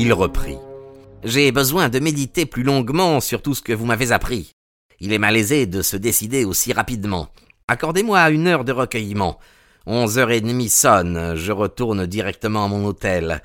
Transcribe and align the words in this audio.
Il 0.00 0.12
reprit. 0.12 0.58
J'ai 1.24 1.50
besoin 1.50 1.88
de 1.88 1.98
méditer 1.98 2.46
plus 2.46 2.62
longuement 2.62 3.18
sur 3.18 3.42
tout 3.42 3.52
ce 3.52 3.62
que 3.62 3.72
vous 3.72 3.84
m'avez 3.84 4.12
appris. 4.12 4.52
Il 5.00 5.12
est 5.12 5.18
malaisé 5.18 5.66
de 5.66 5.82
se 5.82 5.96
décider 5.96 6.44
aussi 6.44 6.72
rapidement. 6.72 7.30
Accordez-moi 7.66 8.30
une 8.30 8.46
heure 8.46 8.64
de 8.64 8.70
recueillement. 8.70 9.40
Onze 9.86 10.16
heures 10.20 10.30
et 10.30 10.40
demie 10.40 10.68
sonne, 10.68 11.34
je 11.34 11.50
retourne 11.50 12.06
directement 12.06 12.66
à 12.66 12.68
mon 12.68 12.84
hôtel. 12.84 13.42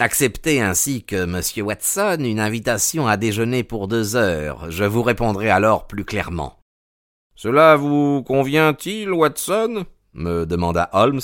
Acceptez 0.00 0.60
ainsi 0.60 1.04
que 1.04 1.24
Monsieur 1.24 1.62
Watson 1.62 2.18
une 2.18 2.40
invitation 2.40 3.06
à 3.06 3.16
déjeuner 3.16 3.62
pour 3.62 3.86
deux 3.86 4.16
heures. 4.16 4.72
Je 4.72 4.82
vous 4.82 5.04
répondrai 5.04 5.50
alors 5.50 5.86
plus 5.86 6.04
clairement. 6.04 6.58
Cela 7.36 7.76
vous 7.76 8.24
convient-il, 8.24 9.12
Watson? 9.12 9.84
me 10.14 10.46
demanda 10.46 10.90
Holmes. 10.94 11.20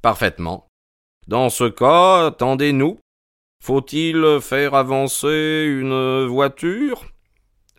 Parfaitement. 0.00 0.66
Dans 1.26 1.50
ce 1.50 1.64
cas, 1.64 2.28
attendez-nous. 2.28 2.98
Faut-il 3.60 4.38
faire 4.40 4.74
avancer 4.74 5.66
une 5.68 6.26
voiture? 6.26 7.04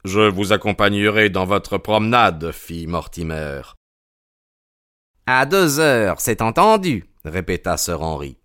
Je 0.06 0.22
vous 0.22 0.54
accompagnerai 0.54 1.30
dans 1.30 1.46
votre 1.46 1.78
promenade, 1.78 2.52
fit 2.52 2.88
Mortimer. 2.88 3.62
À 5.26 5.46
deux 5.46 5.80
heures, 5.80 6.20
c'est 6.20 6.42
entendu, 6.42 7.06
répéta 7.26 7.78
Sir 7.78 8.02
Henry. 8.02 8.38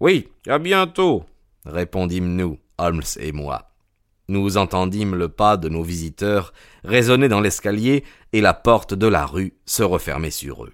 Oui, 0.00 0.28
à 0.46 0.58
bientôt, 0.58 1.24
répondîmes-nous, 1.64 2.58
Holmes 2.78 3.02
et 3.18 3.32
moi. 3.32 3.70
Nous 4.28 4.56
entendîmes 4.56 5.14
le 5.14 5.28
pas 5.28 5.56
de 5.56 5.68
nos 5.68 5.82
visiteurs 5.82 6.52
résonner 6.84 7.28
dans 7.28 7.40
l'escalier 7.40 8.04
et 8.32 8.40
la 8.40 8.54
porte 8.54 8.94
de 8.94 9.06
la 9.06 9.26
rue 9.26 9.54
se 9.66 9.82
refermer 9.82 10.30
sur 10.30 10.64
eux. 10.64 10.72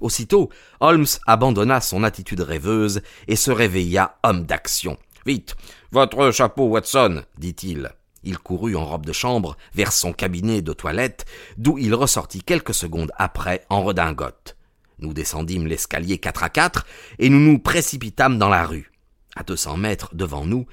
Aussitôt, 0.00 0.50
Holmes 0.80 1.06
abandonna 1.26 1.80
son 1.80 2.04
attitude 2.04 2.40
rêveuse 2.40 3.00
et 3.26 3.36
se 3.36 3.50
réveilla 3.50 4.18
homme 4.22 4.44
d'action. 4.44 4.96
Vite. 5.28 5.56
Votre 5.92 6.30
chapeau, 6.30 6.68
Watson, 6.68 7.22
dit-il. 7.36 7.92
Il 8.24 8.38
courut 8.38 8.76
en 8.76 8.86
robe 8.86 9.04
de 9.04 9.12
chambre 9.12 9.58
vers 9.74 9.92
son 9.92 10.14
cabinet 10.14 10.62
de 10.62 10.72
toilette, 10.72 11.26
d'où 11.58 11.76
il 11.76 11.94
ressortit 11.94 12.42
quelques 12.42 12.72
secondes 12.72 13.12
après 13.18 13.66
en 13.68 13.82
redingote. 13.82 14.56
Nous 15.00 15.12
descendîmes 15.12 15.66
l'escalier 15.66 16.16
quatre 16.16 16.44
à 16.44 16.48
quatre 16.48 16.86
et 17.18 17.28
nous 17.28 17.40
nous 17.40 17.58
précipitâmes 17.58 18.38
dans 18.38 18.48
la 18.48 18.64
rue. 18.64 18.90
À 19.36 19.42
deux 19.42 19.54
cents 19.54 19.76
mètres 19.76 20.14
devant 20.14 20.46
nous, 20.46 20.64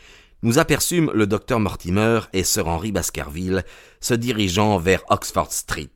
nous 0.42 0.58
aperçûmes 0.58 1.12
le 1.14 1.28
docteur 1.28 1.60
Mortimer 1.60 2.22
et 2.32 2.46
sir 2.46 2.66
Henry 2.66 2.94
Baskerville 2.94 3.66
se 4.00 4.14
dirigeant 4.14 4.78
vers 4.78 5.04
Oxford 5.10 5.52
Street. 5.52 5.92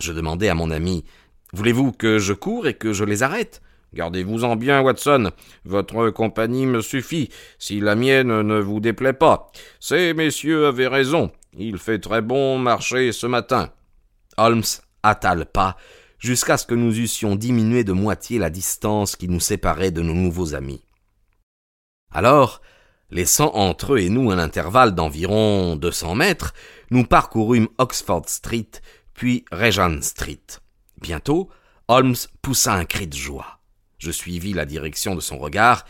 Je 0.00 0.14
demandai 0.14 0.48
à 0.48 0.54
mon 0.54 0.70
ami 0.70 1.04
Voulez-vous 1.52 1.92
que 1.92 2.18
je 2.18 2.32
cours 2.32 2.68
et 2.68 2.74
que 2.74 2.94
je 2.94 3.04
les 3.04 3.22
arrête? 3.22 3.60
Gardez-vous-en 3.94 4.56
bien, 4.56 4.80
Watson. 4.82 5.30
Votre 5.64 6.10
compagnie 6.10 6.66
me 6.66 6.80
suffit, 6.80 7.30
si 7.58 7.80
la 7.80 7.94
mienne 7.94 8.42
ne 8.42 8.60
vous 8.60 8.80
déplaît 8.80 9.12
pas. 9.12 9.50
Ces 9.80 10.14
messieurs 10.14 10.66
avaient 10.66 10.88
raison. 10.88 11.30
Il 11.56 11.78
fait 11.78 11.98
très 11.98 12.20
bon 12.20 12.58
marcher 12.58 13.12
ce 13.12 13.26
matin. 13.26 13.70
Holmes 14.36 14.62
hâta 15.04 15.34
le 15.34 15.44
pas, 15.44 15.76
jusqu'à 16.18 16.56
ce 16.56 16.66
que 16.66 16.74
nous 16.74 16.98
eussions 16.98 17.36
diminué 17.36 17.84
de 17.84 17.92
moitié 17.92 18.38
la 18.38 18.50
distance 18.50 19.16
qui 19.16 19.28
nous 19.28 19.40
séparait 19.40 19.90
de 19.90 20.02
nos 20.02 20.14
nouveaux 20.14 20.54
amis. 20.54 20.84
Alors, 22.12 22.60
laissant 23.10 23.54
entre 23.54 23.94
eux 23.94 23.98
et 23.98 24.10
nous 24.10 24.30
un 24.30 24.38
intervalle 24.38 24.94
d'environ 24.94 25.76
deux 25.76 25.92
cents 25.92 26.14
mètres, 26.14 26.52
nous 26.90 27.04
parcourûmes 27.04 27.68
Oxford 27.78 28.28
Street, 28.28 28.70
puis 29.14 29.44
Regent 29.50 30.02
Street. 30.02 30.44
Bientôt, 31.00 31.48
Holmes 31.88 32.16
poussa 32.42 32.74
un 32.74 32.84
cri 32.84 33.06
de 33.06 33.16
joie. 33.16 33.57
Je 33.98 34.10
suivis 34.10 34.52
la 34.52 34.64
direction 34.64 35.14
de 35.14 35.20
son 35.20 35.38
regard, 35.38 35.84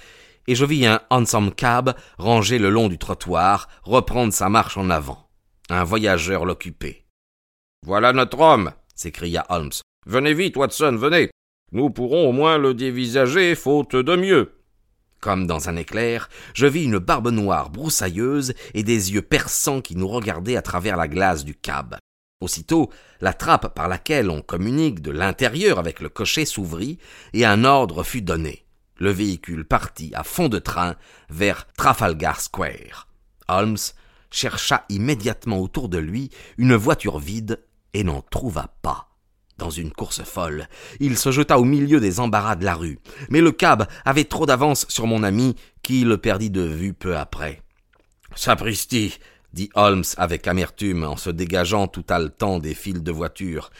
et 0.46 0.54
je 0.54 0.64
vis 0.64 0.86
un 0.86 1.00
hansom 1.10 1.52
cab 1.52 1.94
rangé 2.16 2.58
le 2.58 2.70
long 2.70 2.88
du 2.88 2.98
trottoir 2.98 3.68
reprendre 3.82 4.32
sa 4.32 4.48
marche 4.48 4.76
en 4.78 4.88
avant. 4.90 5.28
Un 5.68 5.84
voyageur 5.84 6.46
l'occupait. 6.46 7.04
Voilà 7.84 8.12
notre 8.12 8.40
homme, 8.40 8.72
s'écria 8.94 9.44
Holmes. 9.50 9.72
Venez 10.06 10.32
vite, 10.32 10.56
Watson, 10.56 10.96
venez. 10.96 11.30
Nous 11.72 11.90
pourrons 11.90 12.30
au 12.30 12.32
moins 12.32 12.56
le 12.56 12.72
dévisager, 12.72 13.54
faute 13.54 13.94
de 13.94 14.16
mieux. 14.16 14.54
Comme 15.20 15.46
dans 15.46 15.68
un 15.68 15.76
éclair, 15.76 16.30
je 16.54 16.66
vis 16.66 16.84
une 16.84 16.98
barbe 16.98 17.28
noire 17.28 17.70
broussailleuse 17.70 18.54
et 18.72 18.82
des 18.82 19.12
yeux 19.12 19.22
perçants 19.22 19.82
qui 19.82 19.96
nous 19.96 20.08
regardaient 20.08 20.56
à 20.56 20.62
travers 20.62 20.96
la 20.96 21.08
glace 21.08 21.44
du 21.44 21.54
cab. 21.54 21.96
Aussitôt, 22.40 22.90
la 23.20 23.32
trappe 23.32 23.74
par 23.74 23.88
laquelle 23.88 24.30
on 24.30 24.42
communique 24.42 25.02
de 25.02 25.10
l'intérieur 25.10 25.80
avec 25.80 25.98
le 25.98 26.08
cocher 26.08 26.44
s'ouvrit 26.44 26.98
et 27.32 27.44
un 27.44 27.64
ordre 27.64 28.04
fut 28.04 28.22
donné. 28.22 28.64
Le 28.96 29.10
véhicule 29.10 29.64
partit 29.64 30.12
à 30.14 30.22
fond 30.22 30.48
de 30.48 30.60
train 30.60 30.94
vers 31.30 31.66
Trafalgar 31.76 32.40
Square. 32.40 33.08
Holmes 33.48 33.78
chercha 34.30 34.84
immédiatement 34.88 35.58
autour 35.58 35.88
de 35.88 35.98
lui 35.98 36.30
une 36.58 36.76
voiture 36.76 37.18
vide 37.18 37.60
et 37.92 38.04
n'en 38.04 38.22
trouva 38.22 38.72
pas. 38.82 39.08
Dans 39.56 39.70
une 39.70 39.90
course 39.90 40.22
folle, 40.22 40.68
il 41.00 41.18
se 41.18 41.32
jeta 41.32 41.58
au 41.58 41.64
milieu 41.64 41.98
des 41.98 42.20
embarras 42.20 42.54
de 42.54 42.64
la 42.64 42.76
rue, 42.76 43.00
mais 43.30 43.40
le 43.40 43.50
cab 43.50 43.88
avait 44.04 44.24
trop 44.24 44.46
d'avance 44.46 44.86
sur 44.88 45.08
mon 45.08 45.24
ami 45.24 45.56
qui 45.82 46.04
le 46.04 46.18
perdit 46.18 46.50
de 46.50 46.62
vue 46.62 46.94
peu 46.94 47.16
après. 47.16 47.62
Sapristi 48.36 49.18
dit 49.52 49.70
Holmes 49.74 50.04
avec 50.16 50.46
amertume 50.46 51.04
en 51.04 51.16
se 51.16 51.30
dégageant 51.30 51.88
tout 51.88 52.04
haletant 52.08 52.58
des 52.58 52.74
fils 52.74 53.02
de 53.02 53.12
voiture. 53.12 53.70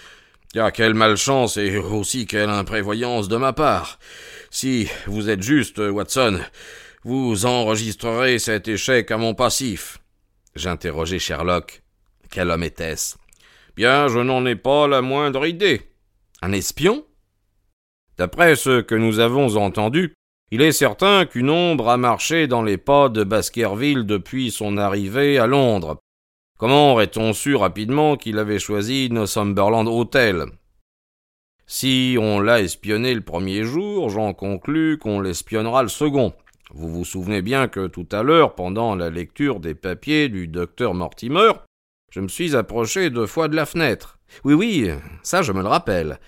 Ah, 0.57 0.71
quelle 0.71 0.95
malchance 0.95 1.57
et 1.59 1.77
aussi 1.77 2.27
quelle 2.27 2.49
imprévoyance 2.49 3.29
de 3.29 3.37
ma 3.37 3.53
part. 3.53 3.99
Si 4.51 4.89
vous 5.07 5.29
êtes 5.29 5.43
juste, 5.43 5.79
Watson, 5.79 6.41
vous 7.05 7.45
enregistrerez 7.45 8.39
cet 8.39 8.67
échec 8.67 9.11
à 9.11 9.19
mon 9.19 9.35
passif. 9.35 9.99
J'interrogeai 10.57 11.19
Sherlock. 11.19 11.83
Quel 12.31 12.51
homme 12.51 12.63
était-ce? 12.63 13.17
Bien, 13.77 14.09
je 14.09 14.19
n'en 14.19 14.45
ai 14.47 14.57
pas 14.57 14.89
la 14.89 15.03
moindre 15.03 15.47
idée. 15.47 15.83
Un 16.43 16.53
espion? 16.53 17.05
D'après 18.17 18.57
ce 18.57 18.81
que 18.81 18.95
nous 18.95 19.21
avons 19.21 19.57
entendu, 19.57 20.15
il 20.51 20.63
est 20.63 20.73
certain 20.73 21.27
qu'une 21.27 21.51
ombre 21.51 21.89
a 21.89 21.97
marché 21.97 22.47
dans 22.47 22.63
les 22.63 22.79
pas 22.79 23.09
de 23.09 23.25
Baskerville 23.25 24.05
depuis 24.05 24.51
son 24.51 24.79
arrivée 24.79 25.39
à 25.39 25.47
Londres. 25.47 25.99
Comment 26.59 26.93
aurait-on 26.93 27.33
su 27.35 27.55
rapidement 27.55 28.17
qu'il 28.17 28.39
avait 28.39 28.59
choisi 28.59 29.09
Northumberland 29.11 29.87
Hotel? 29.87 30.47
Si 31.67 32.17
on 32.19 32.41
l'a 32.41 32.63
espionné 32.63 33.15
le 33.15 33.21
premier 33.21 33.63
jour, 33.63 34.09
j'en 34.09 34.33
conclus 34.33 34.97
qu'on 34.97 35.21
l'espionnera 35.21 35.83
le 35.83 35.89
second. 35.89 36.33
Vous 36.75 36.89
vous 36.89 37.05
souvenez 37.05 37.43
bien 37.43 37.69
que 37.69 37.87
tout 37.87 38.09
à 38.11 38.23
l'heure, 38.23 38.55
pendant 38.55 38.95
la 38.95 39.11
lecture 39.11 39.61
des 39.61 39.75
papiers 39.75 40.31
du 40.31 40.49
docteur 40.49 40.95
Mortimer, 40.95 41.53
je 42.11 42.21
me 42.21 42.29
suis 42.29 42.57
approché 42.57 43.11
deux 43.11 43.27
fois 43.27 43.49
de 43.49 43.57
la 43.57 43.67
fenêtre. 43.67 44.19
Oui, 44.45 44.55
oui, 44.55 44.91
ça 45.23 45.43
je 45.43 45.53
me 45.53 45.61
le 45.61 45.69
rappelle. 45.69 46.19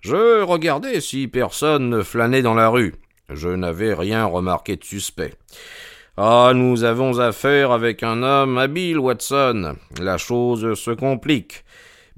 Je 0.00 0.42
regardais 0.42 1.00
si 1.00 1.28
personne 1.28 1.90
ne 1.90 2.02
flânait 2.02 2.42
dans 2.42 2.54
la 2.54 2.70
rue. 2.70 2.94
Je 3.30 3.48
n'avais 3.48 3.94
rien 3.94 4.24
remarqué 4.24 4.76
de 4.76 4.84
suspect. 4.84 5.34
Ah, 6.16 6.52
nous 6.54 6.84
avons 6.84 7.18
affaire 7.18 7.72
avec 7.72 8.02
un 8.02 8.22
homme 8.22 8.56
habile, 8.56 8.98
Watson. 8.98 9.76
La 10.00 10.16
chose 10.16 10.78
se 10.78 10.90
complique. 10.90 11.64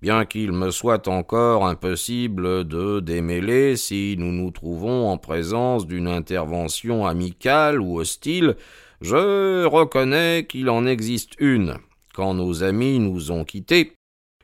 Bien 0.00 0.25
qu'il 0.25 0.52
me 0.52 0.70
soit 0.70 1.08
encore 1.08 1.66
impossible 1.66 2.69
de 2.69 3.00
démêler 3.00 3.76
si 3.76 4.14
nous 4.16 4.31
nous 4.31 4.52
trouvons 4.52 5.08
en 5.08 5.19
présence 5.19 5.88
d'une 5.88 6.06
intervention 6.06 7.06
amicale 7.06 7.81
ou 7.81 7.99
hostile, 7.99 8.54
je 9.00 9.64
reconnais 9.64 10.46
qu'il 10.49 10.70
en 10.70 10.87
existe 10.87 11.32
une. 11.40 11.78
Quand 12.14 12.34
nos 12.34 12.62
amis 12.62 13.00
nous 13.00 13.32
ont 13.32 13.44
quittés, 13.44 13.93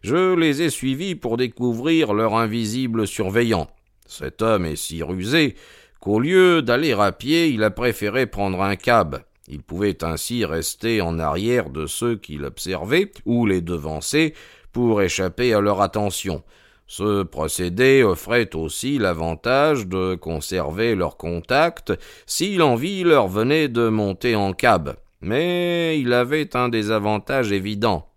je 0.02 0.34
les 0.34 0.62
ai 0.62 0.70
suivis 0.70 1.14
pour 1.14 1.36
découvrir 1.36 2.14
leur 2.14 2.34
invisible 2.34 3.06
surveillant. 3.06 3.68
Cet 4.06 4.42
homme 4.42 4.66
est 4.66 4.76
si 4.76 5.02
rusé 5.02 5.54
qu'au 6.04 6.20
lieu 6.20 6.60
d'aller 6.60 6.92
à 6.92 7.12
pied, 7.12 7.48
il 7.48 7.64
a 7.64 7.70
préféré 7.70 8.26
prendre 8.26 8.60
un 8.60 8.76
cab. 8.76 9.20
Il 9.48 9.62
pouvait 9.62 10.04
ainsi 10.04 10.44
rester 10.44 11.00
en 11.00 11.18
arrière 11.18 11.70
de 11.70 11.86
ceux 11.86 12.16
qui 12.16 12.36
l'observaient 12.36 13.10
ou 13.24 13.46
les 13.46 13.62
devancer 13.62 14.34
pour 14.70 15.00
échapper 15.00 15.54
à 15.54 15.60
leur 15.60 15.80
attention. 15.80 16.42
Ce 16.86 17.22
procédé 17.22 18.02
offrait 18.02 18.54
aussi 18.54 18.98
l'avantage 18.98 19.86
de 19.86 20.14
conserver 20.14 20.94
leur 20.94 21.16
contact 21.16 21.94
si 22.26 22.56
l'envie 22.56 23.02
leur 23.02 23.26
venait 23.26 23.68
de 23.68 23.88
monter 23.88 24.36
en 24.36 24.52
cab. 24.52 24.96
Mais 25.22 25.98
il 25.98 26.12
avait 26.12 26.54
un 26.54 26.68
désavantage 26.68 27.50
évident, 27.50 28.10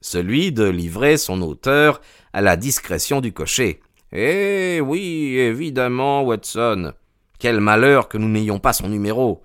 celui 0.00 0.52
de 0.52 0.68
livrer 0.68 1.16
son 1.16 1.42
auteur 1.42 2.00
à 2.32 2.40
la 2.40 2.56
discrétion 2.56 3.20
du 3.20 3.32
cocher. 3.32 3.80
Eh 4.12 4.80
oui, 4.80 5.34
évidemment, 5.38 6.22
Watson. 6.22 6.92
Quel 7.42 7.58
malheur 7.58 8.06
que 8.06 8.18
nous 8.18 8.28
n'ayons 8.28 8.60
pas 8.60 8.72
son 8.72 8.88
numéro. 8.88 9.42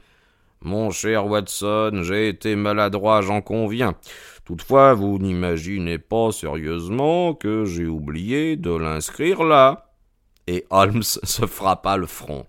Mon 0.61 0.91
cher 0.91 1.25
Watson, 1.25 2.03
j'ai 2.03 2.29
été 2.29 2.55
maladroit, 2.55 3.23
j'en 3.23 3.41
conviens. 3.41 3.95
Toutefois, 4.45 4.93
vous 4.93 5.17
n'imaginez 5.17 5.97
pas 5.97 6.31
sérieusement 6.31 7.33
que 7.33 7.65
j'ai 7.65 7.87
oublié 7.87 8.55
de 8.55 8.69
l'inscrire 8.69 9.43
là. 9.43 9.89
Et 10.45 10.63
Holmes 10.69 11.01
se 11.01 11.47
frappa 11.47 11.97
le 11.97 12.05
front. 12.05 12.45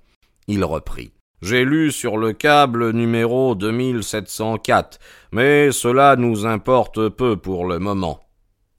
Il 0.49 0.63
reprit. 0.65 1.13
J'ai 1.41 1.65
lu 1.65 1.93
sur 1.93 2.19
le 2.19 2.35
câble 2.35 2.91
numéro 2.91 3.55
2704, 3.55 4.99
mais 5.33 5.73
cela 5.73 6.17
nous 6.17 6.45
importe 6.45 7.09
peu 7.09 7.39
pour 7.39 7.65
le 7.65 7.79
moment. 7.79 8.21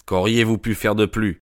Qu'auriez-vous 0.06 0.60
pu 0.60 0.76
faire 0.76 0.94
de 0.94 1.08
plus? 1.08 1.40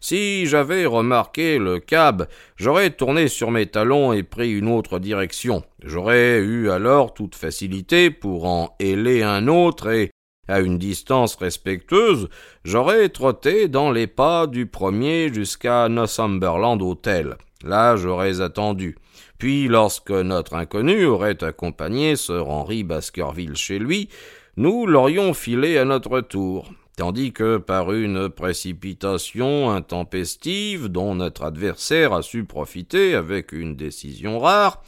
Si 0.00 0.46
j'avais 0.46 0.86
remarqué 0.86 1.58
le 1.58 1.80
cab, 1.80 2.28
j'aurais 2.56 2.90
tourné 2.90 3.28
sur 3.28 3.50
mes 3.50 3.66
talons 3.66 4.12
et 4.12 4.22
pris 4.22 4.52
une 4.52 4.68
autre 4.68 4.98
direction. 4.98 5.62
J'aurais 5.82 6.38
eu 6.38 6.70
alors 6.70 7.14
toute 7.14 7.34
facilité 7.34 8.10
pour 8.10 8.46
en 8.46 8.76
héler 8.78 9.22
un 9.22 9.48
autre 9.48 9.88
et, 9.88 10.10
à 10.48 10.60
une 10.60 10.78
distance 10.78 11.36
respectueuse, 11.36 12.28
j'aurais 12.64 13.08
trotté 13.10 13.68
dans 13.68 13.90
les 13.90 14.06
pas 14.06 14.46
du 14.46 14.66
premier 14.66 15.32
jusqu'à 15.32 15.88
Northumberland 15.88 16.80
Hotel. 16.80 17.36
Là, 17.64 17.96
j'aurais 17.96 18.40
attendu. 18.40 18.96
Puis, 19.38 19.68
lorsque 19.68 20.10
notre 20.10 20.54
inconnu 20.54 21.04
aurait 21.04 21.42
accompagné 21.44 22.16
Sir 22.16 22.48
Henry 22.48 22.82
Baskerville 22.82 23.56
chez 23.56 23.78
lui, 23.78 24.08
nous 24.56 24.86
l'aurions 24.86 25.34
filé 25.34 25.78
à 25.78 25.84
notre 25.84 26.20
tour 26.20 26.70
tandis 26.98 27.32
que 27.32 27.58
par 27.58 27.92
une 27.92 28.28
précipitation 28.28 29.70
intempestive 29.70 30.88
dont 30.88 31.14
notre 31.14 31.44
adversaire 31.44 32.12
a 32.12 32.22
su 32.22 32.44
profiter 32.44 33.14
avec 33.14 33.52
une 33.52 33.76
décision 33.76 34.40
rare, 34.40 34.82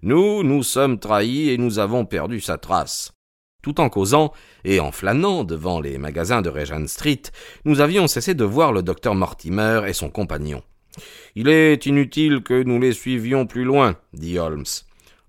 nous 0.00 0.44
nous 0.44 0.62
sommes 0.62 1.00
trahis 1.00 1.50
et 1.50 1.58
nous 1.58 1.80
avons 1.80 2.04
perdu 2.04 2.38
sa 2.40 2.56
trace. 2.56 3.10
Tout 3.64 3.80
en 3.80 3.88
causant 3.88 4.32
et 4.64 4.78
en 4.78 4.92
flânant 4.92 5.42
devant 5.42 5.80
les 5.80 5.98
magasins 5.98 6.40
de 6.40 6.50
Regent 6.50 6.86
Street, 6.86 7.22
nous 7.64 7.80
avions 7.80 8.06
cessé 8.06 8.34
de 8.34 8.44
voir 8.44 8.72
le 8.72 8.84
docteur 8.84 9.16
Mortimer 9.16 9.80
et 9.88 9.92
son 9.92 10.08
compagnon. 10.08 10.62
Il 11.34 11.48
est 11.48 11.84
inutile 11.84 12.44
que 12.44 12.62
nous 12.62 12.78
les 12.78 12.92
suivions 12.92 13.44
plus 13.44 13.64
loin, 13.64 13.96
dit 14.12 14.38
Holmes. 14.38 14.64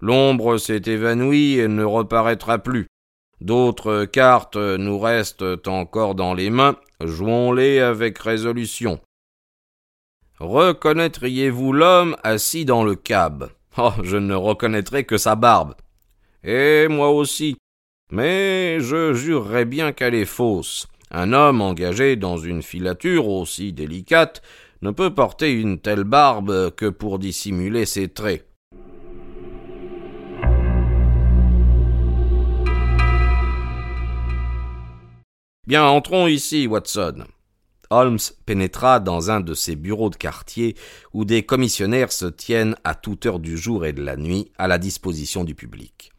L'ombre 0.01 0.59
s'est 0.59 0.83
évanouie 0.85 1.57
et 1.57 1.67
ne 1.67 1.83
reparaîtra 1.83 2.59
plus. 2.59 2.85
D'autres 3.41 4.05
cartes 4.05 4.55
nous 4.55 4.99
restent 4.99 5.67
encore 5.67 6.15
dans 6.15 6.33
les 6.33 6.49
mains, 6.49 6.75
jouons-les 7.03 7.79
avec 7.79 8.17
résolution. 8.17 8.99
Reconnaîtriez-vous 10.39 11.73
l'homme 11.73 12.15
assis 12.23 12.65
dans 12.65 12.83
le 12.83 12.95
cab? 12.95 13.49
Oh, 13.77 13.93
je 14.03 14.17
ne 14.17 14.33
reconnaîtrai 14.33 15.03
que 15.03 15.17
sa 15.17 15.35
barbe. 15.35 15.75
Et 16.43 16.87
moi 16.87 17.11
aussi. 17.11 17.57
Mais 18.11 18.79
je 18.79 19.13
jurerais 19.13 19.65
bien 19.65 19.91
qu'elle 19.91 20.15
est 20.15 20.25
fausse. 20.25 20.87
Un 21.11 21.33
homme 21.33 21.61
engagé 21.61 22.15
dans 22.15 22.37
une 22.37 22.63
filature 22.63 23.27
aussi 23.27 23.73
délicate 23.73 24.41
ne 24.81 24.91
peut 24.91 25.13
porter 25.13 25.51
une 25.51 25.79
telle 25.79 26.03
barbe 26.03 26.71
que 26.75 26.87
pour 26.87 27.19
dissimuler 27.19 27.85
ses 27.85 28.07
traits. 28.07 28.47
Bien, 35.67 35.83
entrons 35.83 36.27
ici, 36.27 36.65
Watson. 36.65 37.25
Holmes 37.89 38.19
pénétra 38.45 39.01
dans 39.01 39.31
un 39.31 39.41
de 39.41 39.53
ces 39.53 39.75
bureaux 39.75 40.09
de 40.09 40.15
quartier 40.15 40.77
où 41.11 41.25
des 41.25 41.43
commissionnaires 41.43 42.13
se 42.13 42.25
tiennent 42.25 42.77
à 42.85 42.95
toute 42.95 43.25
heure 43.25 43.39
du 43.39 43.57
jour 43.57 43.85
et 43.85 43.91
de 43.91 44.01
la 44.01 44.15
nuit 44.15 44.49
à 44.57 44.69
la 44.69 44.77
disposition 44.77 45.43
du 45.43 45.55
public. 45.55 46.13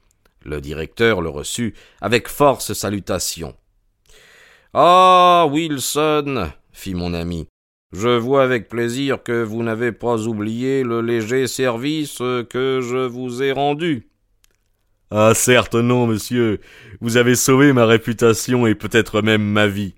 Le 0.45 0.61
directeur 0.61 1.23
le 1.23 1.31
reçut 1.31 1.75
avec 2.03 2.29
force 2.29 2.75
salutation. 2.75 3.57
Ah, 4.75 5.47
Wilson, 5.51 6.51
fit 6.73 6.95
mon 6.95 7.15
ami, 7.15 7.47
je 7.93 8.19
vois 8.19 8.43
avec 8.43 8.69
plaisir 8.69 9.23
que 9.23 9.43
vous 9.43 9.63
n'avez 9.63 9.93
pas 9.93 10.27
oublié 10.27 10.83
le 10.83 11.01
léger 11.01 11.47
service 11.47 12.19
que 12.19 12.81
je 12.83 13.07
vous 13.07 13.43
ai 13.43 13.53
rendu. 13.53 14.08
Ah, 15.11 15.33
certes 15.35 15.75
non, 15.75 16.07
monsieur. 16.07 16.61
Vous 17.01 17.17
avez 17.17 17.35
sauvé 17.35 17.73
ma 17.73 17.87
réputation 17.87 18.67
et 18.67 18.75
peut-être 18.75 19.23
même 19.23 19.43
ma 19.43 19.67
vie. 19.67 19.95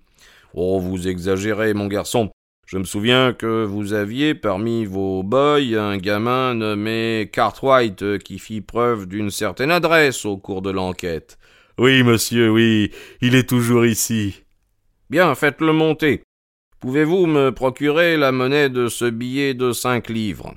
Oh, 0.55 0.79
vous 0.79 1.09
exagérez, 1.09 1.75
mon 1.75 1.89
garçon. 1.89 2.31
Je 2.67 2.79
me 2.79 2.85
souviens 2.85 3.33
que 3.33 3.65
vous 3.65 3.93
aviez 3.95 4.37
parmi 4.37 4.85
vos 4.85 5.25
boys 5.25 5.77
un 5.77 5.97
gamin 5.97 6.55
nommé 6.55 7.29
Cartwright 7.33 8.19
qui 8.19 8.39
fit 8.39 8.61
preuve 8.61 9.07
d'une 9.07 9.31
certaine 9.31 9.73
adresse 9.73 10.25
au 10.25 10.37
cours 10.37 10.63
de 10.63 10.71
l'enquête. 10.71 11.37
Oui, 11.79 12.05
monsieur, 12.05 12.51
oui, 12.51 12.93
il 13.21 13.35
est 13.35 13.49
toujours 13.49 13.87
ici. 13.87 14.45
Bien, 15.09 15.35
faites-le 15.35 15.73
monter. 15.73 16.23
Pouvez-vous 16.79 17.27
me 17.27 17.51
procurer 17.51 18.17
la 18.17 18.31
monnaie 18.31 18.69
de 18.69 18.87
ce 18.87 19.07
billet 19.07 19.55
de 19.55 19.73
cinq 19.73 20.09
livres? 20.09 20.55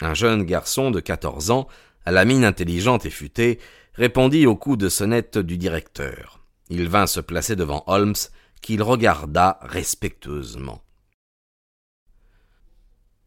Un 0.00 0.14
jeune 0.14 0.44
garçon 0.44 0.92
de 0.92 1.00
quatorze 1.00 1.50
ans 1.50 1.66
à 2.04 2.10
la 2.12 2.24
mine 2.24 2.44
intelligente 2.44 3.06
et 3.06 3.10
futée, 3.10 3.58
répondit 3.94 4.46
au 4.46 4.56
coup 4.56 4.76
de 4.76 4.88
sonnette 4.88 5.38
du 5.38 5.58
directeur. 5.58 6.40
Il 6.68 6.88
vint 6.88 7.06
se 7.06 7.20
placer 7.20 7.56
devant 7.56 7.84
Holmes, 7.86 8.14
qu'il 8.62 8.82
regarda 8.82 9.58
respectueusement. 9.62 10.82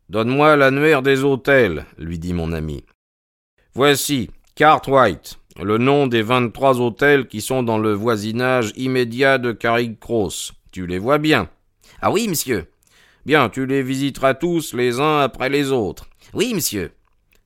Donne-moi 0.10 0.56
l'annuaire 0.56 1.02
des 1.02 1.24
hôtels, 1.24 1.86
lui 1.98 2.20
dit 2.20 2.34
mon 2.34 2.54
ami. 2.54 2.86
Voici, 3.74 4.30
Cartwright, 4.56 5.40
le 5.62 5.78
nom 5.78 6.08
des 6.08 6.22
vingt-trois 6.22 6.80
hôtels 6.80 7.28
qui 7.28 7.42
sont 7.42 7.64
dans 7.64 7.78
le 7.78 7.94
voisinage 7.94 8.72
immédiat 8.76 9.38
de 9.38 9.52
Carrick 9.52 10.00
Cross. 10.00 10.54
Tu 10.72 10.86
les 10.88 11.00
vois 11.00 11.18
bien. 11.18 11.50
Ah 12.02 12.12
oui, 12.12 12.28
monsieur. 12.28 12.68
Bien, 13.26 13.50
tu 13.50 13.66
les 13.66 13.82
visiteras 13.82 14.34
tous 14.34 14.74
les 14.74 15.00
uns 15.00 15.20
après 15.20 15.50
les 15.50 15.72
autres. 15.72 16.08
Oui, 16.34 16.54
monsieur. 16.54 16.92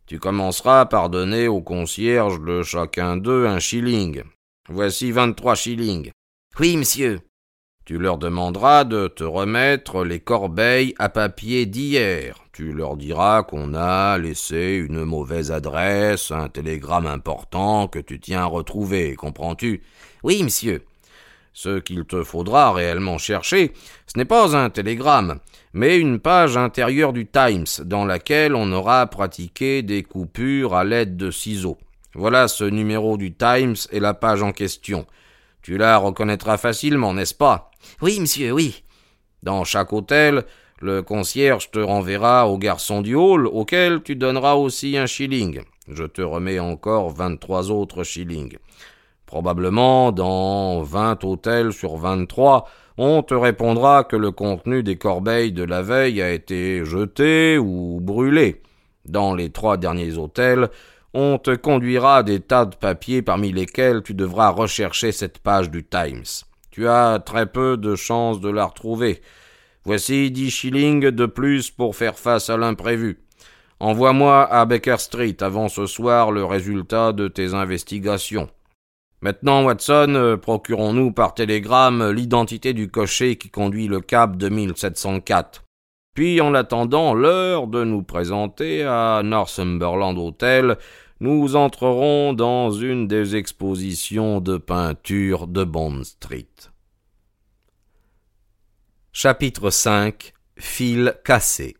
Tu 0.09 0.17
commenceras 0.17 0.87
par 0.87 1.11
donner 1.11 1.47
au 1.47 1.61
concierge 1.61 2.41
de 2.41 2.63
chacun 2.63 3.15
d'eux 3.15 3.45
un 3.45 3.59
shilling. 3.59 4.23
Voici 4.67 5.11
vingt-trois 5.11 5.53
shillings. 5.53 6.09
Oui, 6.59 6.77
monsieur. 6.77 7.19
Tu 7.85 7.99
leur 7.99 8.17
demanderas 8.17 8.85
de 8.85 9.07
te 9.07 9.23
remettre 9.23 10.03
les 10.03 10.19
corbeilles 10.19 10.95
à 10.97 11.09
papier 11.09 11.67
d'hier. 11.67 12.43
Tu 12.53 12.73
leur 12.73 12.97
diras 12.97 13.43
qu'on 13.43 13.75
a 13.75 14.17
laissé 14.17 14.83
une 14.83 15.05
mauvaise 15.05 15.51
adresse, 15.51 16.31
un 16.31 16.49
télégramme 16.49 17.05
important 17.05 17.87
que 17.87 17.99
tu 17.99 18.19
tiens 18.19 18.41
à 18.41 18.45
retrouver, 18.45 19.15
comprends-tu? 19.15 19.83
Oui, 20.23 20.41
monsieur. 20.41 20.83
Ce 21.61 21.79
qu'il 21.79 22.05
te 22.05 22.23
faudra 22.23 22.71
réellement 22.71 23.17
chercher, 23.17 23.73
ce 24.07 24.17
n'est 24.17 24.23
pas 24.23 24.55
un 24.55 24.69
télégramme, 24.69 25.39
mais 25.73 25.97
une 25.97 26.17
page 26.19 26.55
intérieure 26.55 27.11
du 27.11 27.27
Times 27.27 27.83
dans 27.83 28.05
laquelle 28.05 28.55
on 28.55 28.71
aura 28.71 29.05
pratiqué 29.07 29.81
des 29.81 30.03
coupures 30.03 30.73
à 30.73 30.85
l'aide 30.85 31.17
de 31.17 31.31
ciseaux. 31.31 31.77
Voilà 32.15 32.47
ce 32.47 32.63
numéro 32.63 33.17
du 33.17 33.33
Times 33.33 33.75
et 33.91 33.99
la 33.99 34.13
page 34.13 34.41
en 34.41 34.53
question. 34.53 35.05
Tu 35.61 35.77
la 35.77 35.97
reconnaîtras 35.97 36.55
facilement, 36.55 37.13
n'est-ce 37.13 37.35
pas? 37.35 37.71
Oui, 38.01 38.21
monsieur, 38.21 38.53
oui. 38.53 38.85
Dans 39.43 39.65
chaque 39.65 39.91
hôtel, 39.91 40.45
le 40.79 41.01
concierge 41.01 41.71
te 41.71 41.79
renverra 41.79 42.47
au 42.47 42.57
garçon 42.57 43.01
du 43.01 43.15
hall, 43.15 43.47
auquel 43.47 44.01
tu 44.01 44.15
donneras 44.15 44.53
aussi 44.53 44.95
un 44.95 45.07
shilling. 45.07 45.59
Je 45.89 46.05
te 46.05 46.21
remets 46.21 46.59
encore 46.59 47.09
vingt-trois 47.09 47.69
autres 47.69 48.05
shillings. 48.05 48.57
Probablement, 49.29 50.11
dans 50.11 50.81
vingt 50.81 51.23
hôtels 51.23 51.71
sur 51.71 51.97
vingt-trois, 51.97 52.67
on 52.97 53.21
te 53.21 53.35
répondra 53.35 54.03
que 54.03 54.15
le 54.15 54.31
contenu 54.31 54.81
des 54.81 54.97
corbeilles 54.97 55.51
de 55.51 55.63
la 55.63 55.83
veille 55.83 56.19
a 56.19 56.31
été 56.31 56.83
jeté 56.83 57.59
ou 57.59 57.99
brûlé. 58.01 58.63
Dans 59.05 59.35
les 59.35 59.51
trois 59.51 59.77
derniers 59.77 60.17
hôtels, 60.17 60.69
on 61.13 61.37
te 61.37 61.55
conduira 61.55 62.23
des 62.23 62.39
tas 62.39 62.65
de 62.65 62.75
papiers 62.75 63.21
parmi 63.21 63.51
lesquels 63.51 64.01
tu 64.01 64.15
devras 64.15 64.49
rechercher 64.49 65.11
cette 65.11 65.37
page 65.37 65.69
du 65.69 65.83
Times. 65.83 66.25
Tu 66.71 66.87
as 66.87 67.19
très 67.23 67.45
peu 67.45 67.77
de 67.77 67.95
chances 67.95 68.41
de 68.41 68.49
la 68.49 68.65
retrouver. 68.65 69.21
Voici 69.83 70.31
dix 70.31 70.49
shillings 70.49 71.11
de 71.11 71.27
plus 71.27 71.69
pour 71.69 71.95
faire 71.95 72.17
face 72.17 72.49
à 72.49 72.57
l'imprévu. 72.57 73.19
Envoie-moi 73.79 74.51
à 74.51 74.65
Baker 74.65 74.97
Street 74.97 75.37
avant 75.41 75.69
ce 75.69 75.85
soir 75.85 76.31
le 76.31 76.43
résultat 76.45 77.13
de 77.13 77.27
tes 77.27 77.53
investigations. 77.53 78.49
Maintenant, 79.21 79.65
Watson, 79.65 80.13
euh, 80.15 80.37
procurons-nous 80.37 81.11
par 81.11 81.33
télégramme 81.33 82.11
l'identité 82.11 82.73
du 82.73 82.89
cocher 82.89 83.35
qui 83.35 83.49
conduit 83.49 83.87
le 83.87 83.99
cab 83.99 84.37
de 84.37 84.47
1704. 84.47 85.63
Puis, 86.15 86.39
en 86.39 86.53
attendant 86.53 87.13
l'heure 87.13 87.67
de 87.67 87.83
nous 87.83 88.03
présenter 88.03 88.83
à 88.83 89.21
Northumberland 89.23 90.17
Hotel, 90.17 90.77
nous 91.19 91.57
entrerons 91.57 92.33
dans 92.33 92.71
une 92.71 93.07
des 93.07 93.35
expositions 93.35 94.39
de 94.39 94.57
peinture 94.57 95.47
de 95.47 95.65
Bond 95.65 96.03
Street. 96.03 96.47
Chapitre 99.11 99.69
5 99.69 100.33
Fil 100.57 101.15
cassé 101.23 101.75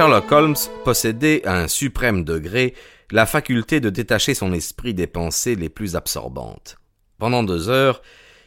Sherlock 0.00 0.32
Holmes 0.32 0.56
possédait 0.82 1.46
à 1.46 1.58
un 1.58 1.68
suprême 1.68 2.24
degré 2.24 2.72
la 3.10 3.26
faculté 3.26 3.80
de 3.80 3.90
détacher 3.90 4.32
son 4.32 4.54
esprit 4.54 4.94
des 4.94 5.06
pensées 5.06 5.56
les 5.56 5.68
plus 5.68 5.94
absorbantes. 5.94 6.78
Pendant 7.18 7.42
deux 7.42 7.68
heures, 7.68 8.00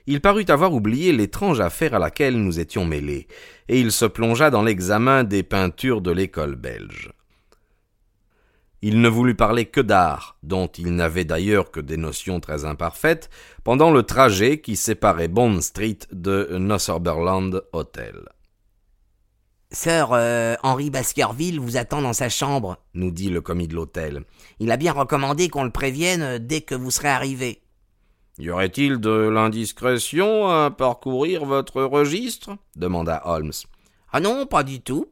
il 0.08 0.20
parut 0.20 0.46
avoir 0.48 0.74
oublié 0.74 1.12
l'étrange 1.12 1.60
affaire 1.60 1.94
à 1.94 2.00
laquelle 2.00 2.42
nous 2.42 2.60
étions 2.60 2.86
mêlés, 2.86 3.28
et 3.68 3.80
il 3.80 3.92
se 3.92 4.06
plongea 4.06 4.50
dans 4.50 4.64
l'examen 4.64 5.24
des 5.24 5.44
peintures 5.44 6.02
de 6.02 6.10
l'école 6.10 6.56
belge. 6.56 7.12
Il 8.82 9.00
ne 9.00 9.08
voulut 9.08 9.36
parler 9.36 9.66
que 9.66 9.82
d'art, 9.82 10.38
dont 10.42 10.66
il 10.66 10.96
n'avait 10.96 11.24
d'ailleurs 11.24 11.70
que 11.70 11.82
des 11.82 11.98
notions 11.98 12.40
très 12.40 12.66
imparfaites, 12.66 13.30
pendant 13.64 13.92
le 13.92 14.02
trajet 14.02 14.60
qui 14.60 14.76
séparait 14.76 15.28
Bond 15.28 15.62
Street 15.62 16.00
de 16.12 16.50
Northumberland 16.58 17.62
Hotel. 17.74 18.24
Sir 19.74 20.10
euh, 20.12 20.54
Henri 20.62 20.92
Baskerville 20.92 21.60
vous 21.60 21.78
attend 21.78 22.04
dans 22.04 22.14
sa 22.14 22.30
chambre, 22.30 22.78
nous 22.94 23.10
dit 23.10 23.32
le 23.32 23.42
commis 23.42 23.68
de 23.68 23.74
l'hôtel. 23.74 24.24
Il 24.60 24.72
a 24.72 24.78
bien 24.78 24.94
recommandé 24.94 25.50
qu'on 25.50 25.64
le 25.64 25.72
prévienne 25.72 26.38
dès 26.38 26.62
que 26.62 26.76
vous 26.76 26.92
serez 26.92 27.10
arrivé. 27.10 27.64
Y 28.38 28.52
aurait-il 28.52 29.00
de 29.00 29.10
l'indiscrétion 29.10 30.48
à 30.48 30.70
parcourir 30.70 31.46
votre 31.46 31.82
registre? 31.82 32.52
demanda 32.76 33.24
Holmes. 33.26 33.52
Ah 34.12 34.20
non, 34.20 34.46
pas 34.46 34.64
du 34.64 34.80
tout. 34.80 35.08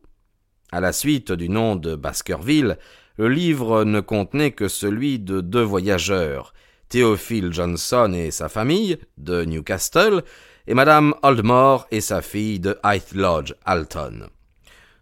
À 0.72 0.80
la 0.80 0.94
suite 0.94 1.32
du 1.32 1.50
nom 1.50 1.76
de 1.76 1.96
Baskerville, 1.96 2.78
le 3.18 3.30
livre 3.30 3.84
ne 3.84 4.00
contenait 4.00 4.52
que 4.52 4.68
celui 4.68 5.18
de 5.18 5.42
deux 5.42 5.64
voyageurs, 5.64 6.54
Théophile 6.88 7.52
Johnson 7.52 8.14
et 8.14 8.30
sa 8.30 8.48
famille, 8.48 9.00
de 9.18 9.44
Newcastle, 9.44 10.24
et 10.68 10.76
Madame 10.76 11.16
Oldmore 11.24 11.88
et 11.90 12.02
sa 12.02 12.22
fille 12.22 12.60
de 12.60 12.78
Hythe 12.84 13.14
Lodge, 13.14 13.56
Alton. 13.66 14.28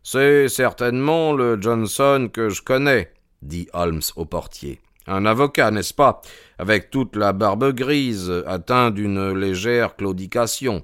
C'est 0.04 0.48
certainement 0.48 1.34
le 1.34 1.62
Johnson 1.62 2.30
que 2.32 2.50
je 2.50 2.62
connais, 2.62 3.12
dit 3.42 3.68
Holmes 3.74 4.02
au 4.16 4.26
portier. 4.26 4.80
Un 5.08 5.26
avocat, 5.26 5.72
n'est-ce 5.72 5.94
pas, 5.94 6.22
avec 6.58 6.90
toute 6.90 7.16
la 7.16 7.34
barbe 7.34 7.74
grise, 7.74 8.32
atteint 8.46 8.92
d'une 8.92 9.34
légère 9.34 9.96
claudication. 9.96 10.84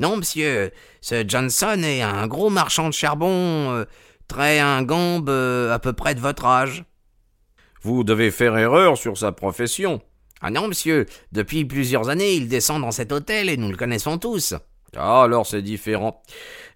Non, 0.00 0.16
monsieur, 0.16 0.70
ce 1.00 1.24
Johnson 1.26 1.82
est 1.82 2.02
un 2.02 2.26
gros 2.28 2.50
marchand 2.50 2.88
de 2.88 2.94
charbon, 2.94 3.72
euh, 3.72 3.84
très 4.28 4.60
ingambe, 4.60 5.28
euh, 5.28 5.72
à 5.72 5.80
peu 5.80 5.92
près 5.92 6.14
de 6.14 6.20
votre 6.20 6.46
âge. 6.46 6.84
Vous 7.82 8.04
devez 8.04 8.30
faire 8.30 8.56
erreur 8.56 8.96
sur 8.96 9.18
sa 9.18 9.32
profession. 9.32 10.00
Ah 10.40 10.50
non, 10.50 10.68
monsieur, 10.68 11.06
depuis 11.32 11.64
plusieurs 11.64 12.10
années, 12.10 12.34
il 12.34 12.48
descend 12.48 12.82
dans 12.82 12.92
cet 12.92 13.10
hôtel 13.10 13.48
et 13.48 13.56
nous 13.56 13.70
le 13.70 13.76
connaissons 13.76 14.18
tous. 14.18 14.54
Ah, 14.96 15.22
alors 15.22 15.46
c'est 15.46 15.62
différent. 15.62 16.22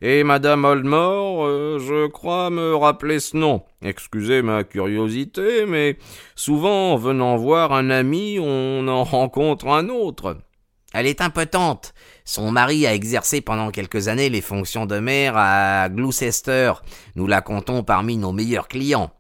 Et 0.02 0.24
Madame 0.24 0.64
Oldmore, 0.64 1.46
euh, 1.46 1.78
je 1.78 2.08
crois 2.08 2.50
me 2.50 2.74
rappeler 2.74 3.20
ce 3.20 3.36
nom. 3.36 3.62
Excusez 3.82 4.42
ma 4.42 4.64
curiosité, 4.64 5.64
mais 5.66 5.96
souvent, 6.34 6.92
en 6.92 6.96
venant 6.96 7.36
voir 7.36 7.72
un 7.72 7.88
ami, 7.88 8.38
on 8.40 8.86
en 8.88 9.04
rencontre 9.04 9.68
un 9.68 9.88
autre. 9.88 10.36
Elle 10.92 11.06
est 11.06 11.22
impotente. 11.22 11.94
Son 12.24 12.50
mari 12.50 12.86
a 12.86 12.94
exercé 12.94 13.40
pendant 13.40 13.70
quelques 13.70 14.08
années 14.08 14.28
les 14.28 14.42
fonctions 14.42 14.84
de 14.84 14.98
mère 14.98 15.34
à 15.36 15.88
Gloucester. 15.88 16.72
Nous 17.16 17.26
la 17.26 17.40
comptons 17.40 17.82
parmi 17.82 18.18
nos 18.18 18.32
meilleurs 18.32 18.68
clients. 18.68 19.10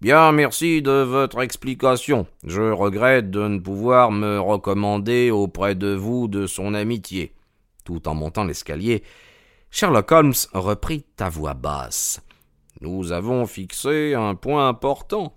Bien, 0.00 0.30
merci 0.30 0.82
de 0.82 1.02
votre 1.02 1.40
explication. 1.40 2.26
Je 2.44 2.62
regrette 2.62 3.30
de 3.30 3.48
ne 3.48 3.58
pouvoir 3.58 4.12
me 4.12 4.38
recommander 4.38 5.30
auprès 5.30 5.74
de 5.74 5.94
vous 5.94 6.28
de 6.28 6.46
son 6.46 6.74
amitié 6.74 7.35
tout 7.86 8.06
en 8.08 8.14
montant 8.14 8.44
l'escalier, 8.44 9.02
Sherlock 9.70 10.12
Holmes 10.12 10.34
reprit 10.52 11.06
à 11.18 11.30
voix 11.30 11.54
basse. 11.54 12.20
Nous 12.82 13.12
avons 13.12 13.46
fixé 13.46 14.12
un 14.14 14.34
point 14.34 14.68
important. 14.68 15.32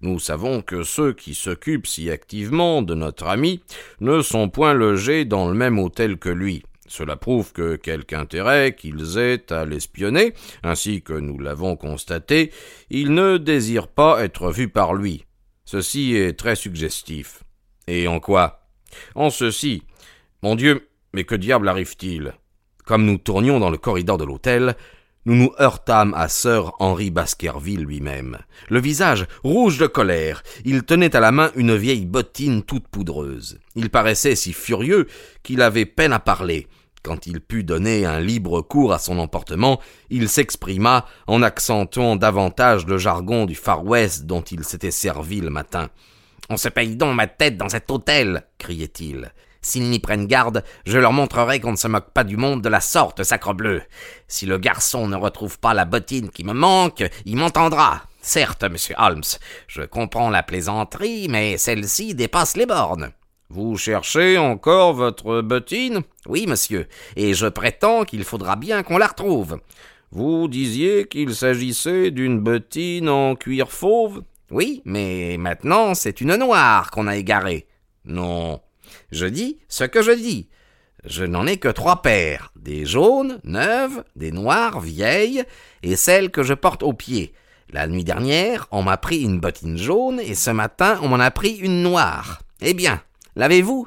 Nous 0.00 0.20
savons 0.20 0.62
que 0.62 0.84
ceux 0.84 1.12
qui 1.12 1.34
s'occupent 1.34 1.88
si 1.88 2.10
activement 2.10 2.82
de 2.82 2.94
notre 2.94 3.26
ami 3.26 3.60
ne 4.00 4.22
sont 4.22 4.48
point 4.48 4.74
logés 4.74 5.24
dans 5.24 5.48
le 5.48 5.54
même 5.54 5.80
hôtel 5.80 6.18
que 6.18 6.28
lui. 6.28 6.62
Cela 6.86 7.16
prouve 7.16 7.52
que 7.52 7.76
quelque 7.76 8.14
intérêt 8.14 8.74
qu'ils 8.74 9.18
aient 9.18 9.52
à 9.52 9.64
l'espionner, 9.64 10.32
ainsi 10.62 11.02
que 11.02 11.12
nous 11.12 11.38
l'avons 11.38 11.76
constaté, 11.76 12.52
ils 12.88 13.12
ne 13.12 13.36
désirent 13.36 13.88
pas 13.88 14.24
être 14.24 14.50
vus 14.50 14.68
par 14.68 14.94
lui. 14.94 15.24
Ceci 15.64 16.14
est 16.14 16.38
très 16.38 16.56
suggestif. 16.56 17.42
Et 17.86 18.08
en 18.08 18.20
quoi? 18.20 18.68
En 19.14 19.28
ceci. 19.28 19.82
Mon 20.42 20.54
Dieu, 20.54 20.88
mais 21.18 21.24
que 21.24 21.34
diable 21.34 21.68
arrive-t-il? 21.68 22.32
Comme 22.86 23.04
nous 23.04 23.18
tournions 23.18 23.58
dans 23.58 23.70
le 23.70 23.76
corridor 23.76 24.18
de 24.18 24.24
l'hôtel, 24.24 24.76
nous 25.24 25.34
nous 25.34 25.50
heurtâmes 25.58 26.14
à 26.14 26.28
Sir 26.28 26.70
Henry 26.78 27.10
Baskerville 27.10 27.80
lui-même. 27.80 28.38
Le 28.68 28.78
visage 28.78 29.26
rouge 29.42 29.78
de 29.78 29.88
colère, 29.88 30.44
il 30.64 30.84
tenait 30.84 31.16
à 31.16 31.20
la 31.20 31.32
main 31.32 31.50
une 31.56 31.74
vieille 31.74 32.06
bottine 32.06 32.62
toute 32.62 32.86
poudreuse. 32.86 33.58
Il 33.74 33.90
paraissait 33.90 34.36
si 34.36 34.52
furieux 34.52 35.08
qu'il 35.42 35.60
avait 35.60 35.86
peine 35.86 36.12
à 36.12 36.20
parler. 36.20 36.68
Quand 37.02 37.26
il 37.26 37.40
put 37.40 37.64
donner 37.64 38.06
un 38.06 38.20
libre 38.20 38.62
cours 38.62 38.92
à 38.92 39.00
son 39.00 39.18
emportement, 39.18 39.80
il 40.10 40.28
s'exprima 40.28 41.04
en 41.26 41.42
accentuant 41.42 42.14
davantage 42.14 42.86
le 42.86 42.96
jargon 42.96 43.44
du 43.44 43.56
Far 43.56 43.84
West 43.84 44.26
dont 44.26 44.42
il 44.42 44.62
s'était 44.62 44.92
servi 44.92 45.40
le 45.40 45.50
matin. 45.50 45.88
On 46.48 46.56
se 46.56 46.68
paye 46.68 46.94
donc 46.94 47.16
ma 47.16 47.26
tête 47.26 47.56
dans 47.56 47.68
cet 47.68 47.90
hôtel, 47.90 48.44
criait-il. 48.58 49.32
S'ils 49.68 49.90
n'y 49.90 49.98
prennent 49.98 50.26
garde, 50.26 50.64
je 50.86 50.96
leur 50.96 51.12
montrerai 51.12 51.60
qu'on 51.60 51.72
ne 51.72 51.76
se 51.76 51.88
moque 51.88 52.12
pas 52.14 52.24
du 52.24 52.38
monde 52.38 52.62
de 52.62 52.70
la 52.70 52.80
sorte, 52.80 53.22
sacrebleu. 53.22 53.82
Si 54.26 54.46
le 54.46 54.56
garçon 54.56 55.06
ne 55.08 55.14
retrouve 55.14 55.58
pas 55.58 55.74
la 55.74 55.84
bottine 55.84 56.30
qui 56.30 56.42
me 56.42 56.54
manque, 56.54 57.04
il 57.26 57.36
m'entendra. 57.36 58.00
Certes, 58.22 58.64
monsieur 58.64 58.94
Holmes, 58.96 59.20
je 59.66 59.82
comprends 59.82 60.30
la 60.30 60.42
plaisanterie, 60.42 61.28
mais 61.28 61.58
celle-ci 61.58 62.14
dépasse 62.14 62.56
les 62.56 62.64
bornes. 62.64 63.10
Vous 63.50 63.76
cherchez 63.76 64.38
encore 64.38 64.94
votre 64.94 65.42
bottine? 65.42 66.00
Oui, 66.24 66.46
monsieur, 66.46 66.88
et 67.14 67.34
je 67.34 67.46
prétends 67.46 68.04
qu'il 68.04 68.24
faudra 68.24 68.56
bien 68.56 68.82
qu'on 68.82 68.96
la 68.96 69.08
retrouve. 69.08 69.60
Vous 70.12 70.48
disiez 70.48 71.06
qu'il 71.08 71.34
s'agissait 71.34 72.10
d'une 72.10 72.40
bottine 72.40 73.10
en 73.10 73.34
cuir 73.34 73.70
fauve? 73.70 74.22
Oui, 74.50 74.80
mais 74.86 75.36
maintenant 75.38 75.92
c'est 75.92 76.22
une 76.22 76.36
noire 76.36 76.90
qu'on 76.90 77.06
a 77.06 77.16
égarée. 77.16 77.66
Non, 78.06 78.62
je 79.10 79.26
dis 79.26 79.58
ce 79.68 79.84
que 79.84 80.02
je 80.02 80.12
dis. 80.12 80.48
Je 81.04 81.24
n'en 81.24 81.46
ai 81.46 81.58
que 81.58 81.68
trois 81.68 82.02
paires, 82.02 82.52
des 82.56 82.84
jaunes, 82.84 83.40
neuves, 83.44 84.04
des 84.16 84.32
noires, 84.32 84.80
vieilles, 84.80 85.44
et 85.82 85.96
celles 85.96 86.30
que 86.30 86.42
je 86.42 86.54
porte 86.54 86.82
aux 86.82 86.92
pieds. 86.92 87.32
La 87.70 87.86
nuit 87.86 88.04
dernière, 88.04 88.66
on 88.70 88.82
m'a 88.82 88.96
pris 88.96 89.20
une 89.20 89.40
bottine 89.40 89.76
jaune, 89.76 90.20
et 90.20 90.34
ce 90.34 90.50
matin, 90.50 90.98
on 91.02 91.08
m'en 91.08 91.20
a 91.20 91.30
pris 91.30 91.56
une 91.56 91.82
noire. 91.82 92.40
Eh 92.60 92.74
bien, 92.74 93.02
l'avez-vous? 93.36 93.86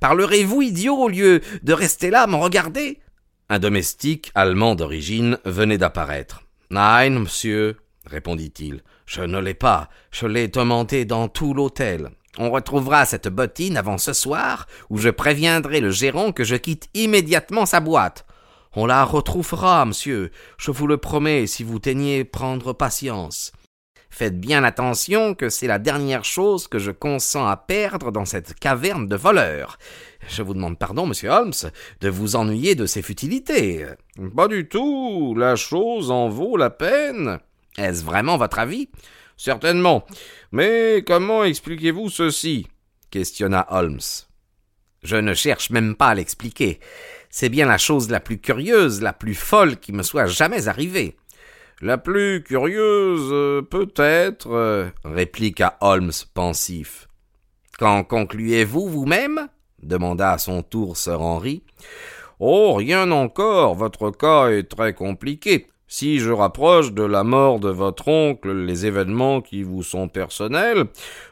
Parlerez-vous, 0.00 0.62
idiot, 0.62 0.96
au 0.96 1.08
lieu 1.08 1.40
de 1.62 1.72
rester 1.72 2.10
là 2.10 2.22
à 2.22 2.26
me 2.26 2.36
regarder? 2.36 3.00
Un 3.48 3.58
domestique 3.58 4.30
allemand 4.34 4.74
d'origine 4.74 5.38
venait 5.44 5.78
d'apparaître. 5.78 6.42
Nein, 6.70 7.10
monsieur, 7.10 7.78
répondit-il, 8.04 8.82
je 9.06 9.22
ne 9.22 9.38
l'ai 9.40 9.54
pas, 9.54 9.88
je 10.10 10.26
l'ai 10.26 10.50
tourmenté 10.50 11.04
dans 11.06 11.28
tout 11.28 11.54
l'hôtel. 11.54 12.10
On 12.38 12.50
retrouvera 12.50 13.04
cette 13.04 13.28
bottine 13.28 13.76
avant 13.76 13.98
ce 13.98 14.12
soir, 14.12 14.66
où 14.90 14.96
je 14.96 15.10
préviendrai 15.10 15.80
le 15.80 15.90
gérant 15.90 16.30
que 16.30 16.44
je 16.44 16.54
quitte 16.54 16.88
immédiatement 16.94 17.66
sa 17.66 17.80
boîte. 17.80 18.24
On 18.74 18.86
la 18.86 19.04
retrouvera, 19.04 19.84
monsieur, 19.84 20.30
je 20.56 20.70
vous 20.70 20.86
le 20.86 20.98
promets, 20.98 21.48
si 21.48 21.64
vous 21.64 21.80
teignez 21.80 22.24
prendre 22.24 22.72
patience. 22.72 23.52
Faites 24.08 24.40
bien 24.40 24.62
attention 24.62 25.34
que 25.34 25.48
c'est 25.48 25.66
la 25.66 25.80
dernière 25.80 26.24
chose 26.24 26.68
que 26.68 26.78
je 26.78 26.92
consens 26.92 27.46
à 27.46 27.56
perdre 27.56 28.12
dans 28.12 28.24
cette 28.24 28.54
caverne 28.54 29.06
de 29.06 29.16
voleurs. 29.16 29.76
Je 30.28 30.42
vous 30.42 30.54
demande 30.54 30.78
pardon, 30.78 31.06
monsieur 31.06 31.30
Holmes, 31.30 31.52
de 32.00 32.08
vous 32.08 32.36
ennuyer 32.36 32.74
de 32.74 32.86
ces 32.86 33.02
futilités. 33.02 33.84
Pas 34.36 34.48
du 34.48 34.68
tout. 34.68 35.34
La 35.36 35.56
chose 35.56 36.10
en 36.10 36.28
vaut 36.28 36.56
la 36.56 36.70
peine. 36.70 37.38
Est-ce 37.76 38.04
vraiment 38.04 38.36
votre 38.36 38.58
avis? 38.58 38.88
Certainement. 39.38 40.04
Mais 40.52 41.02
comment 41.06 41.44
expliquez-vous 41.44 42.10
ceci 42.10 42.66
questionna 43.10 43.66
Holmes. 43.70 44.00
Je 45.02 45.16
ne 45.16 45.32
cherche 45.32 45.70
même 45.70 45.94
pas 45.94 46.08
à 46.08 46.14
l'expliquer. 46.14 46.80
C'est 47.30 47.48
bien 47.48 47.66
la 47.66 47.78
chose 47.78 48.10
la 48.10 48.20
plus 48.20 48.38
curieuse, 48.38 49.00
la 49.00 49.12
plus 49.12 49.34
folle 49.34 49.76
qui 49.76 49.92
me 49.92 50.02
soit 50.02 50.26
jamais 50.26 50.68
arrivée. 50.68 51.16
La 51.80 51.96
plus 51.96 52.42
curieuse, 52.42 53.30
euh, 53.32 53.62
peut-être, 53.62 54.50
euh, 54.50 54.88
répliqua 55.04 55.78
Holmes 55.80 56.10
pensif. 56.34 57.06
Qu'en 57.78 58.02
concluez-vous 58.02 58.88
vous-même 58.88 59.48
demanda 59.80 60.32
à 60.32 60.38
son 60.38 60.64
tour 60.64 60.96
Sir 60.96 61.20
Henry. 61.20 61.62
Oh, 62.40 62.74
rien 62.74 63.10
encore, 63.12 63.76
votre 63.76 64.10
cas 64.10 64.48
est 64.48 64.68
très 64.68 64.94
compliqué. 64.94 65.68
Si 65.90 66.18
je 66.18 66.30
rapproche 66.30 66.92
de 66.92 67.02
la 67.02 67.24
mort 67.24 67.60
de 67.60 67.70
votre 67.70 68.08
oncle 68.08 68.52
les 68.52 68.84
événements 68.84 69.40
qui 69.40 69.62
vous 69.62 69.82
sont 69.82 70.06
personnels, 70.06 70.84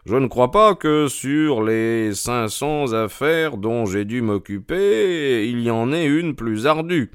je 0.06 0.16
ne 0.16 0.28
crois 0.28 0.50
pas 0.50 0.74
que 0.74 1.08
sur 1.08 1.62
les 1.62 2.14
cinq 2.14 2.48
cents 2.48 2.94
affaires 2.94 3.58
dont 3.58 3.84
j'ai 3.84 4.06
dû 4.06 4.22
m'occuper, 4.22 5.46
il 5.46 5.60
y 5.60 5.70
en 5.70 5.92
ait 5.92 6.06
une 6.06 6.34
plus 6.34 6.66
ardue. 6.66 7.10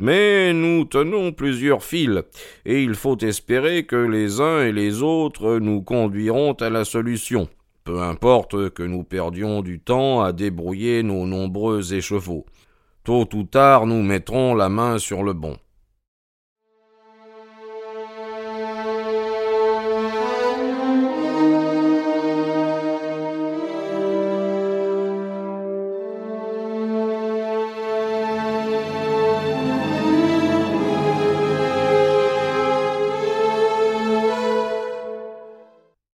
Mais 0.00 0.52
nous 0.52 0.84
tenons 0.84 1.30
plusieurs 1.30 1.84
fils, 1.84 2.24
et 2.66 2.82
il 2.82 2.94
faut 2.94 3.18
espérer 3.18 3.84
que 3.84 3.94
les 3.94 4.40
uns 4.40 4.64
et 4.64 4.72
les 4.72 5.00
autres 5.00 5.60
nous 5.60 5.82
conduiront 5.82 6.54
à 6.54 6.70
la 6.70 6.84
solution. 6.84 7.48
Peu 7.84 8.00
importe 8.00 8.70
que 8.70 8.82
nous 8.82 9.04
perdions 9.04 9.62
du 9.62 9.78
temps 9.78 10.22
à 10.22 10.32
débrouiller 10.32 11.04
nos 11.04 11.24
nombreux 11.24 11.94
échevaux. 11.94 12.46
Tôt 13.04 13.28
ou 13.32 13.44
tard 13.44 13.86
nous 13.86 14.02
mettrons 14.02 14.56
la 14.56 14.68
main 14.68 14.98
sur 14.98 15.22
le 15.22 15.34
bon. 15.34 15.56